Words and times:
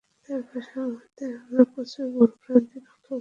তার 0.23 0.41
ভাষার 0.49 0.85
মধ্যে 0.89 1.23
আমরা 1.39 1.63
প্রচুর 1.71 2.05
ভুল-ভ্রান্তি 2.13 2.77
লক্ষ্য 2.77 2.97
করি। 2.97 3.09